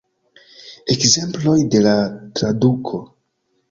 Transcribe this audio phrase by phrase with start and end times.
[0.95, 1.97] Ekzemploj de la
[2.39, 3.09] traduko.